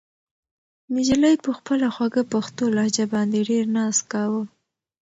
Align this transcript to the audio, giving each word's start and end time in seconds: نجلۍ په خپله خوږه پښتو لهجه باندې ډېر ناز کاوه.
نجلۍ 0.93 1.35
په 1.45 1.51
خپله 1.57 1.87
خوږه 1.95 2.23
پښتو 2.33 2.63
لهجه 2.75 3.05
باندې 3.13 3.39
ډېر 3.49 3.65
ناز 3.77 3.97
کاوه. 4.11 4.43